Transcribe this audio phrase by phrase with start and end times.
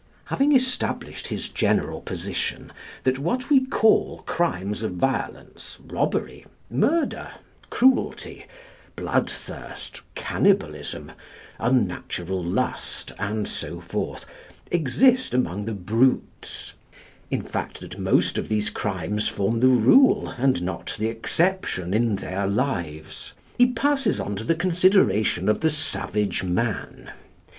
[0.25, 7.29] Having established his general position that what we call crimes of violence, robbery, murder,
[7.69, 8.47] cruelty,
[8.95, 11.11] blood thirst, cannibalism,
[11.59, 14.25] unnatural lust, and so forth,
[14.71, 16.73] exist among the brutes
[17.29, 22.15] in fact, that most of these crimes form the rule and not the exception in
[22.15, 27.11] their lives he passes on to the consideration of the savage man.